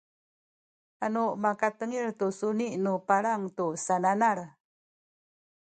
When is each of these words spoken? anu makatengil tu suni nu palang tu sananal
anu 1.05 1.25
makatengil 1.43 2.07
tu 2.19 2.27
suni 2.39 2.67
nu 2.83 2.93
palang 3.07 3.43
tu 3.57 3.65
sananal 3.85 4.39